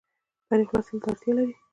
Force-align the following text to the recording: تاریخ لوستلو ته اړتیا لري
تاریخ 0.47 0.69
لوستلو 0.73 1.01
ته 1.03 1.07
اړتیا 1.11 1.31
لري 1.37 1.53